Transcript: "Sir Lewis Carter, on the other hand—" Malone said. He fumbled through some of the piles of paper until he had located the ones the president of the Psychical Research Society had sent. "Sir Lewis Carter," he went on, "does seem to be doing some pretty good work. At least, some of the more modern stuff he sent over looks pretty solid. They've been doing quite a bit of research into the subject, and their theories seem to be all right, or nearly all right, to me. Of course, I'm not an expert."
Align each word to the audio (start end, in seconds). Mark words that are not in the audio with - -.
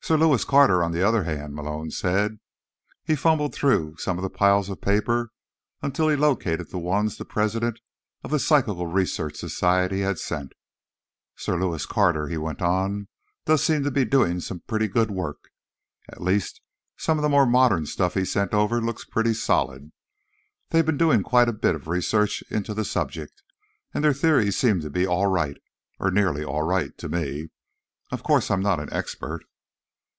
"Sir 0.00 0.16
Lewis 0.16 0.42
Carter, 0.42 0.82
on 0.82 0.92
the 0.92 1.02
other 1.02 1.24
hand—" 1.24 1.54
Malone 1.54 1.90
said. 1.90 2.38
He 3.04 3.14
fumbled 3.14 3.54
through 3.54 3.96
some 3.98 4.16
of 4.16 4.22
the 4.22 4.30
piles 4.30 4.70
of 4.70 4.80
paper 4.80 5.32
until 5.82 6.06
he 6.06 6.12
had 6.12 6.20
located 6.20 6.70
the 6.70 6.78
ones 6.78 7.18
the 7.18 7.26
president 7.26 7.80
of 8.24 8.30
the 8.30 8.38
Psychical 8.38 8.86
Research 8.86 9.36
Society 9.36 10.00
had 10.00 10.18
sent. 10.18 10.54
"Sir 11.36 11.60
Lewis 11.60 11.84
Carter," 11.84 12.28
he 12.28 12.38
went 12.38 12.62
on, 12.62 13.08
"does 13.44 13.62
seem 13.62 13.82
to 13.84 13.90
be 13.90 14.06
doing 14.06 14.40
some 14.40 14.60
pretty 14.60 14.88
good 14.88 15.10
work. 15.10 15.50
At 16.08 16.22
least, 16.22 16.62
some 16.96 17.18
of 17.18 17.22
the 17.22 17.28
more 17.28 17.44
modern 17.44 17.84
stuff 17.84 18.14
he 18.14 18.24
sent 18.24 18.54
over 18.54 18.80
looks 18.80 19.04
pretty 19.04 19.34
solid. 19.34 19.92
They've 20.70 20.86
been 20.86 20.96
doing 20.96 21.22
quite 21.22 21.48
a 21.50 21.52
bit 21.52 21.74
of 21.74 21.86
research 21.86 22.42
into 22.50 22.72
the 22.72 22.84
subject, 22.86 23.42
and 23.92 24.02
their 24.02 24.14
theories 24.14 24.56
seem 24.56 24.80
to 24.80 24.88
be 24.90 25.06
all 25.06 25.26
right, 25.26 25.58
or 26.00 26.10
nearly 26.10 26.42
all 26.44 26.62
right, 26.62 26.96
to 26.96 27.10
me. 27.10 27.48
Of 28.10 28.22
course, 28.22 28.50
I'm 28.50 28.62
not 28.62 28.80
an 28.80 28.90
expert." 28.90 29.42